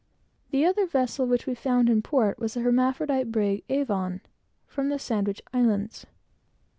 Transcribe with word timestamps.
The 0.49 0.65
other 0.65 0.87
vessel 0.87 1.27
which 1.27 1.45
we 1.45 1.53
found 1.53 1.87
in 1.87 2.01
port 2.01 2.39
was 2.39 2.55
the 2.55 2.61
hermaphrodite 2.61 3.31
brig 3.31 3.63
Avon, 3.69 4.21
from 4.65 4.89
the 4.89 4.97
Sandwich 4.97 5.43
Islands. 5.53 6.07